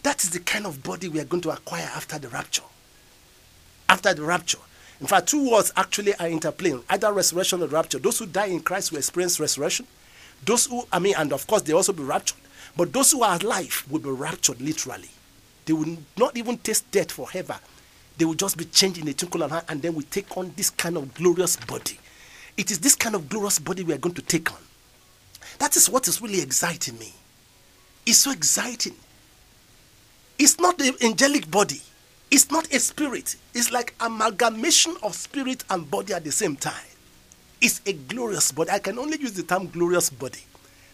[0.03, 2.61] That is the kind of body we are going to acquire after the rapture.
[3.89, 4.59] After the rapture.
[5.01, 7.97] In fact, two words actually are interplaying either resurrection or rapture.
[7.97, 9.87] Those who die in Christ will experience resurrection.
[10.45, 12.37] Those who, I mean, and of course, they also be raptured.
[12.77, 15.09] But those who are alive will be raptured literally.
[15.65, 17.59] They will not even taste death forever.
[18.17, 20.37] They will just be changed in a twinkle of an eye and then we take
[20.37, 21.99] on this kind of glorious body.
[22.55, 24.59] It is this kind of glorious body we are going to take on.
[25.59, 27.13] That is what is really exciting me.
[28.05, 28.95] It's so exciting.
[30.37, 31.81] It's not the angelic body.
[32.29, 33.35] It's not a spirit.
[33.53, 36.73] It's like amalgamation of spirit and body at the same time.
[37.61, 38.71] It's a glorious body.
[38.71, 40.41] I can only use the term glorious body.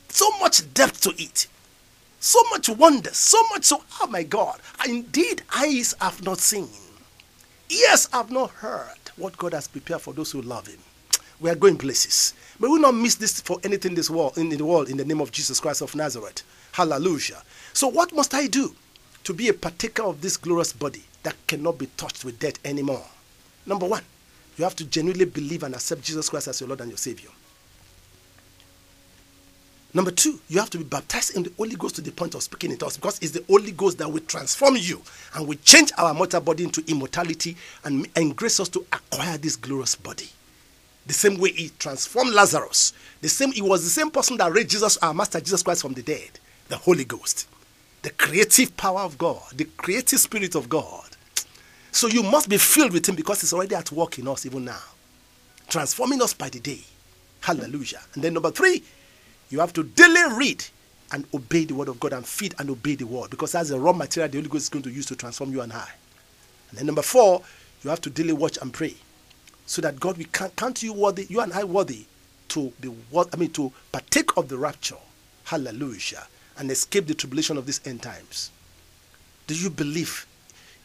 [0.10, 1.47] So much depth to it.
[2.19, 3.10] So much wonder.
[3.12, 4.60] So much so, oh my God.
[4.88, 6.69] Indeed, eyes have not seen.
[7.69, 10.80] Ears have not heard what God has prepared for those who love Him.
[11.39, 12.34] We are going places.
[12.62, 15.04] May we not miss this for anything in this world, in the world, in the
[15.04, 16.43] name of Jesus Christ of Nazareth.
[16.74, 17.41] Hallelujah.
[17.74, 18.76] So, what must I do
[19.24, 23.04] to be a partaker of this glorious body that cannot be touched with death anymore?
[23.65, 24.04] Number one,
[24.58, 27.32] you have to genuinely believe and accept Jesus Christ as your Lord and your Savior.
[29.95, 32.43] Number two, you have to be baptized in the Holy Ghost to the point of
[32.43, 35.02] speaking in tongues because it's the Holy Ghost that will transform you
[35.34, 39.56] and will change our mortal body into immortality and, and grace us to acquire this
[39.56, 40.30] glorious body.
[41.07, 44.69] The same way he transformed Lazarus, the same he was the same person that raised
[44.69, 47.47] Jesus, our Master Jesus Christ from the dead, the Holy Ghost,
[48.03, 51.05] the creative power of God, the creative spirit of God.
[51.91, 54.65] So you must be filled with him because he's already at work in us even
[54.65, 54.81] now,
[55.67, 56.81] transforming us by the day.
[57.41, 58.01] Hallelujah.
[58.13, 58.83] And then number three,
[59.49, 60.63] you have to daily read
[61.11, 63.79] and obey the word of God and feed and obey the word because that's the
[63.79, 65.89] raw material the Holy Ghost is going to use to transform you and I.
[66.69, 67.41] And then number four,
[67.83, 68.95] you have to daily watch and pray
[69.65, 72.06] so that God will count, you worthy, you and I worthy
[72.50, 74.97] to be what I mean to partake of the rapture.
[75.45, 76.28] Hallelujah.
[76.58, 78.52] And escape the tribulation of these end times.
[79.47, 80.28] Do you believe?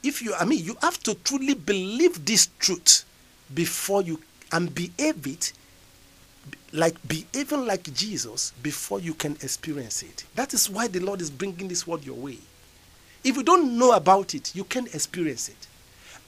[0.03, 3.05] If you I mean you have to truly believe this truth
[3.53, 4.21] before you
[4.53, 5.53] and behave it
[6.73, 10.25] like behaving like Jesus before you can experience it.
[10.35, 12.39] That is why the Lord is bringing this word your way.
[13.25, 15.67] If you don't know about it, you can't experience it.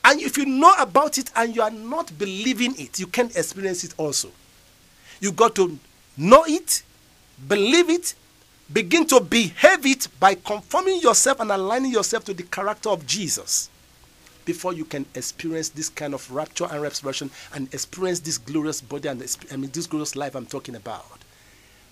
[0.05, 3.85] And if you know about it and you are not believing it, you can't experience
[3.85, 4.31] it also.
[5.21, 5.79] You got to
[6.17, 6.83] know it,
[7.47, 8.15] believe it,
[8.73, 13.71] begin to behave it by conforming yourself and aligning yourself to the character of Jesus
[14.45, 19.07] before you can experience this kind of rapture and resurrection and experience this glorious body
[19.07, 21.19] and I mean this glorious life I'm talking about.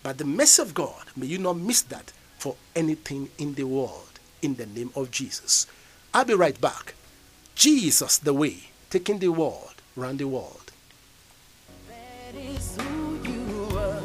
[0.03, 4.21] But the mercy of God, may you not miss that for anything in the world
[4.40, 5.66] in the name of Jesus.
[6.14, 6.95] I'll be right back.
[7.57, 10.73] Jesus the way, taking the world around the world.
[11.88, 14.03] That is who you are.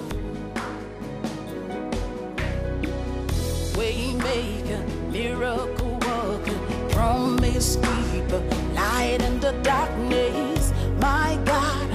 [3.76, 6.60] Waymaker, miracle worker,
[6.92, 8.40] promise keeper,
[8.74, 10.72] light in the darkness.
[11.02, 11.90] My God,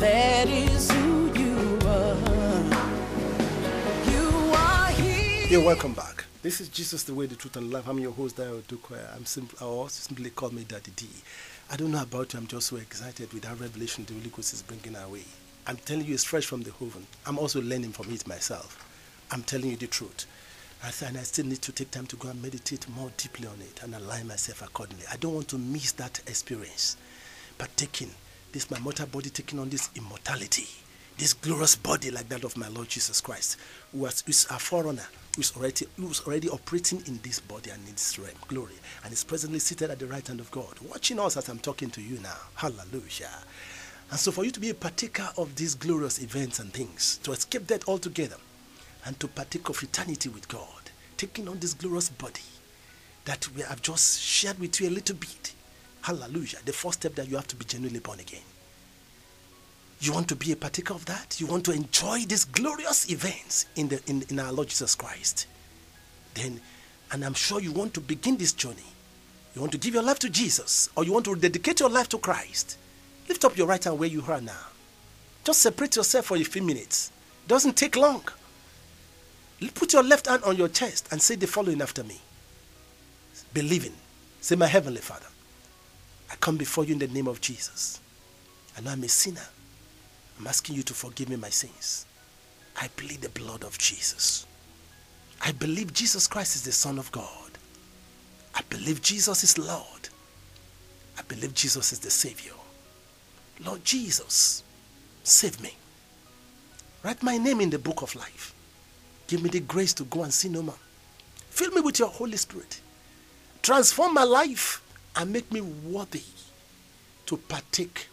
[0.00, 2.16] that is who you are.
[4.10, 5.46] You are here.
[5.48, 6.11] You're welcome back.
[6.42, 7.86] This is Jesus the way, the truth, and life.
[7.86, 8.60] I'm your host, Dayo.
[9.14, 9.48] I'm.
[9.60, 11.06] I also simply call me Daddy D.
[11.70, 12.40] I don't know about you.
[12.40, 15.22] I'm just so excited with that revelation the Holy Ghost is bringing our way.
[15.68, 17.06] I'm telling you, it's fresh from the oven.
[17.26, 18.84] I'm also learning from it myself.
[19.30, 20.26] I'm telling you the truth.
[21.06, 23.80] And I still need to take time to go and meditate more deeply on it
[23.84, 25.04] and align myself accordingly.
[25.12, 26.96] I don't want to miss that experience.
[27.56, 28.10] But taking
[28.50, 30.66] this, my mortal body, taking on this immortality,
[31.18, 33.58] this glorious body like that of my Lord Jesus Christ,
[33.92, 38.18] who who's a forerunner, who's already, who's already operating in this body and in this
[38.18, 41.48] realm, glory, and is presently seated at the right hand of God, watching us as
[41.48, 42.36] I'm talking to you now.
[42.54, 43.30] Hallelujah.
[44.10, 47.32] And so, for you to be a partaker of these glorious events and things, to
[47.32, 48.36] escape death altogether,
[49.06, 52.42] and to partake of eternity with God, taking on this glorious body
[53.24, 55.54] that we have just shared with you a little bit.
[56.02, 56.58] Hallelujah.
[56.64, 58.42] The first step that you have to be genuinely born again.
[60.02, 61.40] You want to be a partaker of that?
[61.40, 65.46] You want to enjoy these glorious events in, the, in, in our Lord Jesus Christ?
[66.34, 66.60] Then,
[67.12, 68.82] and I'm sure you want to begin this journey.
[69.54, 72.08] You want to give your life to Jesus, or you want to dedicate your life
[72.08, 72.78] to Christ.
[73.28, 74.66] Lift up your right hand where you are now.
[75.44, 77.12] Just separate yourself for a few minutes.
[77.46, 78.24] Doesn't take long.
[79.74, 82.20] Put your left hand on your chest and say the following after me.
[83.54, 83.92] Believing.
[84.40, 85.26] Say, My Heavenly Father,
[86.28, 88.00] I come before you in the name of Jesus.
[88.76, 89.46] I know I'm a sinner.
[90.42, 92.04] I'm asking you to forgive me my sins.
[92.76, 94.44] I plead the blood of Jesus.
[95.40, 97.52] I believe Jesus Christ is the Son of God.
[98.52, 100.08] I believe Jesus is Lord.
[101.16, 102.54] I believe Jesus is the Savior.
[103.64, 104.64] Lord Jesus,
[105.22, 105.76] save me.
[107.04, 108.52] Write my name in the book of life.
[109.28, 110.74] Give me the grace to go and see no more.
[111.50, 112.80] Fill me with your Holy Spirit.
[113.62, 114.82] Transform my life
[115.14, 116.24] and make me worthy
[117.26, 118.08] to partake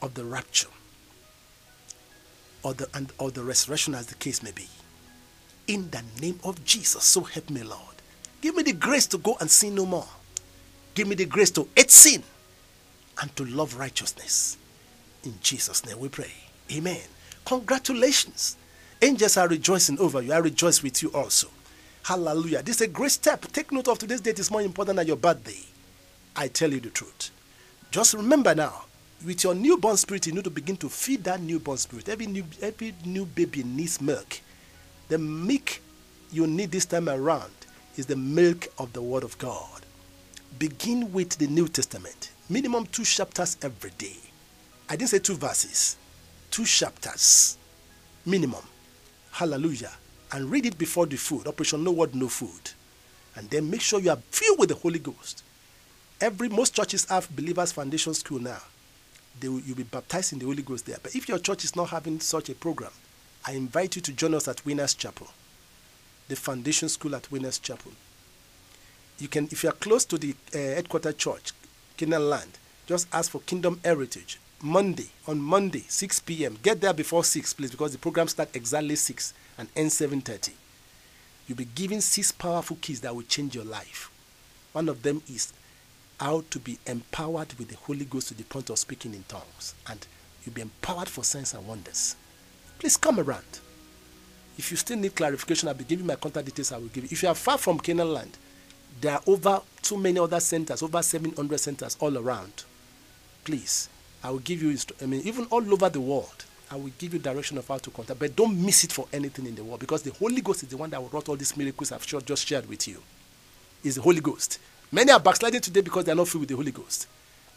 [0.00, 0.68] of the rapture
[2.66, 4.66] or the, and, or the resurrection as the case may be.
[5.68, 7.80] In the name of Jesus, so help me, Lord.
[8.40, 10.08] Give me the grace to go and sin no more.
[10.94, 12.24] Give me the grace to hate sin
[13.22, 14.56] and to love righteousness.
[15.22, 16.32] In Jesus' name we pray.
[16.72, 17.02] Amen.
[17.44, 18.56] Congratulations.
[19.00, 20.32] Angels are rejoicing over you.
[20.32, 21.46] I rejoice with you also.
[22.02, 22.64] Hallelujah.
[22.64, 23.42] This is a great step.
[23.52, 25.62] Take note of today's date is more important than your birthday.
[26.34, 27.30] I tell you the truth.
[27.92, 28.85] Just remember now,
[29.24, 32.08] with your newborn spirit, you need to begin to feed that newborn spirit.
[32.08, 34.40] Every new, every new baby needs milk.
[35.08, 35.80] The milk
[36.30, 37.52] you need this time around
[37.96, 39.82] is the milk of the Word of God.
[40.58, 44.16] Begin with the New Testament, minimum two chapters every day.
[44.88, 45.96] I didn't say two verses,
[46.50, 47.56] two chapters,
[48.24, 48.62] minimum.
[49.32, 49.92] Hallelujah.
[50.32, 51.46] And read it before the food.
[51.46, 52.70] Operation No Word, No Food.
[53.36, 55.42] And then make sure you are filled with the Holy Ghost.
[56.20, 58.58] Every most churches have believers foundation school now.
[59.40, 60.98] They will, you'll be baptized in the Holy Ghost there.
[61.02, 62.92] But if your church is not having such a program,
[63.44, 65.28] I invite you to join us at Winners Chapel,
[66.28, 67.92] the foundation school at Winners Chapel.
[69.18, 71.52] You can, if you are close to the uh, headquarter church,
[71.96, 74.38] Canaan Land, just ask for Kingdom Heritage.
[74.62, 76.56] Monday, on Monday, 6 p.m.
[76.62, 80.52] Get there before 6, please, because the program starts exactly 6 and ends 7.30.
[81.46, 84.10] You'll be given six powerful keys that will change your life.
[84.72, 85.52] One of them is
[86.18, 89.74] how to be empowered with the Holy Ghost to the point of speaking in tongues.
[89.88, 90.06] And
[90.44, 92.16] you'll be empowered for signs and wonders.
[92.78, 93.60] Please come around.
[94.58, 96.72] If you still need clarification, I'll be giving my contact details.
[96.72, 97.08] I will give you.
[97.12, 98.38] If you are far from Canaan land,
[99.00, 102.64] there are over too many other centers, over 700 centers all around.
[103.44, 103.88] Please,
[104.24, 107.20] I will give you, I mean, even all over the world, I will give you
[107.20, 108.18] direction of how to contact.
[108.18, 110.76] But don't miss it for anything in the world because the Holy Ghost is the
[110.76, 113.02] one that will wrought all these miracles I've just shared with you.
[113.84, 114.58] Is the Holy Ghost.
[114.92, 117.08] Many are backsliding today because they are not filled with the Holy Ghost.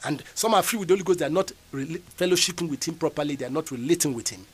[0.03, 2.95] And some are filled with the Holy Ghost, they are not rela- fellowshipping with Him
[2.95, 4.45] properly, they are not relating with Him.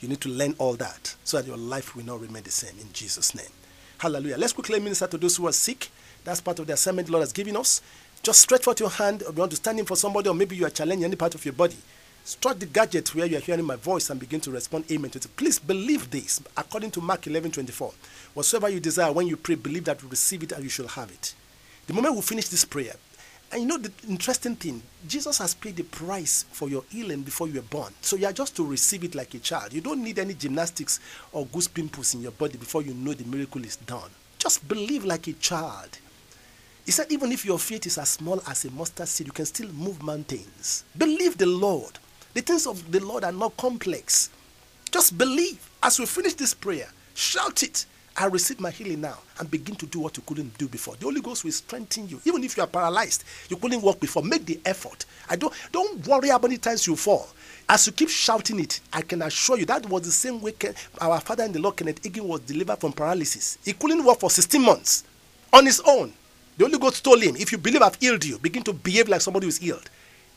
[0.00, 2.78] You need to learn all that so that your life will not remain the same
[2.80, 3.50] in Jesus' name.
[3.98, 4.36] Hallelujah.
[4.38, 5.88] Let's quickly minister to those who are sick.
[6.22, 7.80] That's part of the assignment the Lord has given us.
[8.22, 9.22] Just stretch out your hand.
[9.26, 11.44] You want to stand in for somebody, or maybe you are challenging any part of
[11.44, 11.76] your body.
[12.24, 15.18] Strike the gadget where you are hearing my voice and begin to respond amen to
[15.18, 15.26] it.
[15.36, 17.92] Please believe this according to Mark 11 24.
[18.34, 21.10] Whatsoever you desire when you pray, believe that you receive it and you shall have
[21.10, 21.34] it.
[21.88, 22.92] The moment we finish this prayer,
[23.50, 27.48] and you know the interesting thing, Jesus has paid the price for your healing before
[27.48, 27.94] you were born.
[28.02, 29.72] So you are just to receive it like a child.
[29.72, 31.00] You don't need any gymnastics
[31.32, 34.10] or goose pimples in your body before you know the miracle is done.
[34.36, 35.98] Just believe like a child.
[36.84, 39.46] He said, even if your faith is as small as a mustard seed, you can
[39.46, 40.84] still move mountains.
[40.98, 41.98] Believe the Lord.
[42.34, 44.28] The things of the Lord are not complex.
[44.90, 45.70] Just believe.
[45.82, 47.86] As we finish this prayer, shout it.
[48.20, 50.96] I receive my healing now and begin to do what you couldn't do before.
[50.96, 52.20] The Holy Ghost will strengthen you.
[52.24, 54.24] Even if you are paralyzed, you couldn't walk before.
[54.24, 55.06] Make the effort.
[55.30, 57.28] I don't don't worry how many times you fall.
[57.68, 60.74] As you keep shouting it, I can assure you that was the same way Ken-
[61.00, 63.56] our father in the Lord Kenneth Hagin was delivered from paralysis.
[63.64, 65.04] He couldn't walk for 16 months
[65.52, 66.12] on his own.
[66.56, 69.20] The Holy Ghost told him, If you believe I've healed you, begin to behave like
[69.20, 69.88] somebody who's healed.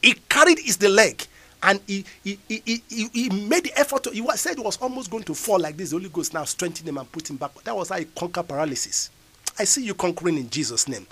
[0.03, 1.25] He carried his the leg
[1.63, 4.03] and he, he, he, he, he- made the effort.
[4.03, 5.91] To, he was, said he was almost going to fall like this.
[5.91, 7.53] The Holy Ghost now strengthened him and put him back.
[7.63, 9.09] That was how he conquered paralysis.
[9.59, 11.07] I see you conquering in Jesus' name.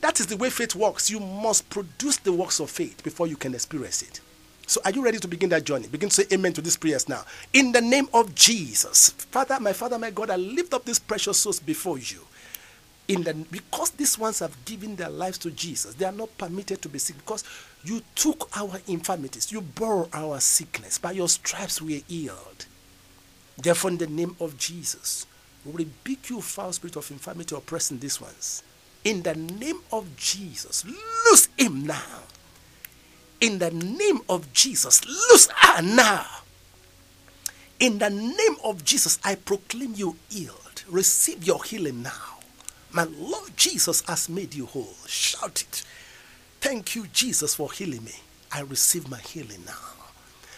[0.00, 1.10] That is the way faith works.
[1.10, 4.20] You must produce the works of faith before you can experience it.
[4.66, 5.88] So, are you ready to begin that journey?
[5.88, 7.24] Begin to say amen to these prayers now.
[7.52, 11.38] In the name of Jesus, Father, my Father, my God, I lift up these precious
[11.38, 12.20] souls before you
[13.08, 16.80] in the because these ones have given their lives to Jesus, they are not permitted
[16.82, 17.44] to be sick because
[17.84, 20.98] you took our infirmities, you bore our sickness.
[20.98, 22.66] By your stripes we are healed.
[23.58, 25.26] Therefore, in the name of Jesus,
[25.64, 28.62] we rebuke you, foul spirit of infirmity oppressing these ones.
[29.04, 32.22] In the name of Jesus, loose him now.
[33.40, 36.26] In the name of Jesus, loose her now.
[37.80, 40.84] In the name of Jesus, I proclaim you healed.
[40.88, 42.31] Receive your healing now.
[42.92, 44.94] My Lord Jesus has made you whole.
[45.06, 45.82] Shout it.
[46.60, 48.12] Thank you, Jesus, for healing me.
[48.52, 49.72] I receive my healing now.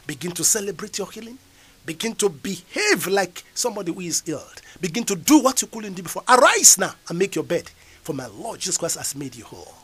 [0.07, 1.39] Begin to celebrate your healing.
[1.87, 4.62] Begin to behave like somebody who is healed.
[4.80, 6.24] Begin to do what you couldn't do before.
[6.28, 7.70] Arise now and make your bed.
[8.03, 9.74] For my Lord Jesus Christ has made you whole.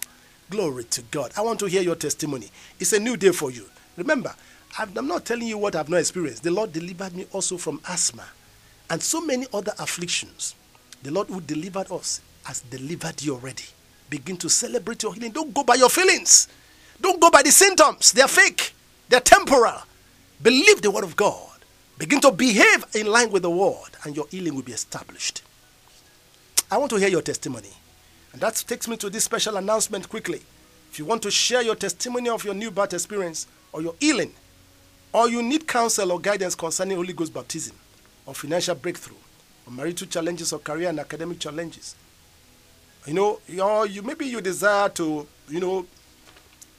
[0.51, 1.33] Glory to God.
[1.37, 2.49] I want to hear your testimony.
[2.81, 3.67] It's a new day for you.
[3.97, 4.35] Remember,
[4.77, 6.43] I'm not telling you what I've not experienced.
[6.43, 8.25] The Lord delivered me also from asthma
[8.89, 10.57] and so many other afflictions.
[11.03, 12.21] The Lord who delivered us
[12.51, 13.63] has delivered you already.
[14.11, 15.31] Begin to celebrate your healing.
[15.31, 16.49] Don't go by your feelings.
[17.01, 18.11] Don't go by the symptoms.
[18.11, 18.75] They are fake,
[19.09, 19.83] they are temporal.
[20.43, 21.47] Believe the word of God.
[21.97, 25.43] Begin to behave in line with the word, and your healing will be established.
[26.73, 27.71] I want to hear your testimony.
[28.33, 30.41] And that takes me to this special announcement quickly.
[30.91, 34.33] If you want to share your testimony of your new birth experience or your healing,
[35.13, 37.77] or you need counsel or guidance concerning Holy Ghost baptism,
[38.27, 39.17] or financial breakthrough,
[39.67, 41.95] or marital challenges, or career and academic challenges,
[43.07, 45.87] you know, or you maybe you desire to, you know,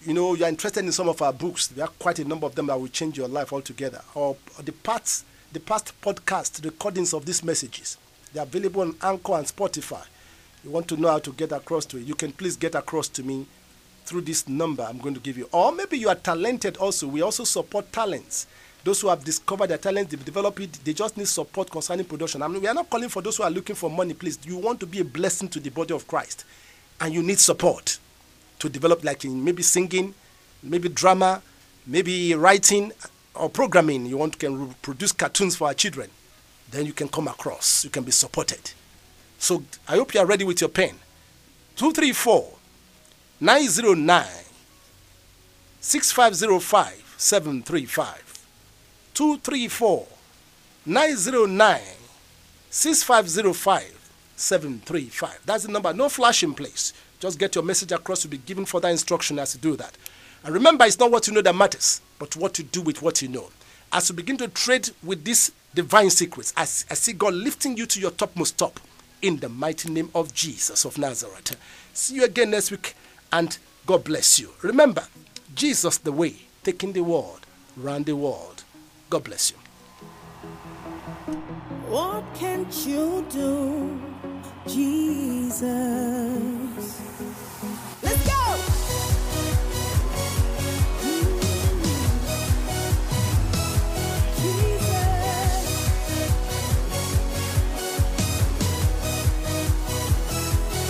[0.04, 1.68] you know, you are interested in some of our books.
[1.68, 4.02] There are quite a number of them that will change your life altogether.
[4.16, 7.98] Or, or the parts, the past podcast recordings of these messages.
[8.34, 10.04] They're available on Anchor and Spotify.
[10.64, 13.08] You want to know how to get across to it, you can please get across
[13.10, 13.46] to me
[14.06, 15.48] through this number I'm going to give you.
[15.52, 17.08] Or maybe you are talented also.
[17.08, 18.48] We also support talents.
[18.84, 22.42] Those who have discovered their talent, they've developed it, they just need support concerning production.
[22.42, 24.40] I mean, we are not calling for those who are looking for money, please.
[24.44, 26.46] You want to be a blessing to the body of Christ,
[27.00, 28.00] and you need support
[28.60, 30.14] to develop, like in maybe singing,
[30.64, 31.42] maybe drama,
[31.86, 32.92] maybe writing
[33.36, 34.06] or programming.
[34.06, 36.10] You want to can produce cartoons for our children,
[36.72, 37.84] then you can come across.
[37.84, 38.72] You can be supported.
[39.38, 40.96] So I hope you are ready with your pen.
[41.76, 42.52] 234
[43.40, 44.26] 909
[45.80, 48.31] 6505 735.
[49.14, 50.08] 234
[50.86, 51.82] 909
[52.70, 55.40] 6505 735.
[55.46, 55.94] That's the number.
[55.94, 56.94] No flash in place.
[57.20, 59.96] Just get your message across to be given further instruction as to do that.
[60.44, 63.22] And remember, it's not what you know that matters, but what you do with what
[63.22, 63.50] you know.
[63.92, 67.86] As you begin to trade with these divine secrets, I, I see God lifting you
[67.86, 68.80] to your topmost top
[69.22, 71.56] in the mighty name of Jesus of Nazareth.
[71.94, 72.96] See you again next week,
[73.32, 73.56] and
[73.86, 74.50] God bless you.
[74.64, 75.04] Remember,
[75.54, 77.42] Jesus the way, taking the world
[77.78, 78.61] round the world.
[79.12, 79.58] God bless you.
[81.90, 84.00] What can't you do,
[84.66, 85.62] Jesus?
[88.02, 88.56] Let's go!
[94.40, 95.68] Jesus.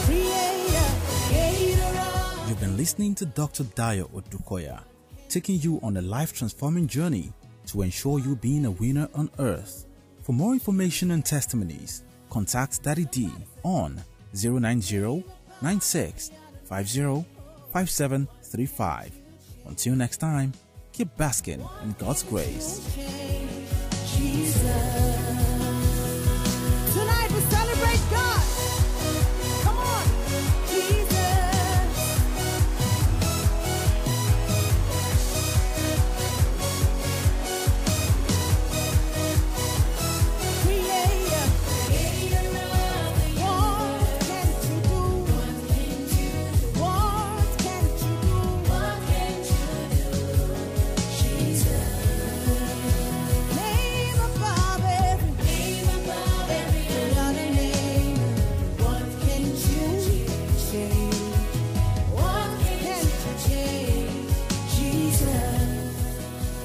[0.06, 0.90] Creator,
[1.26, 3.64] creator of You've been listening to Dr.
[3.64, 4.84] Dayo Odukoya,
[5.28, 7.34] taking you on a life transforming journey
[7.72, 9.86] to ensure you being a winner on earth.
[10.24, 13.32] For more information and testimonies, contact Daddy D
[13.64, 14.02] on
[14.34, 15.24] 090
[15.62, 16.32] 96
[16.66, 17.26] 50
[17.72, 19.12] 5735.
[19.66, 20.54] Until next time,
[20.92, 22.82] keep basking in God's grace.
[24.18, 24.91] Jesus.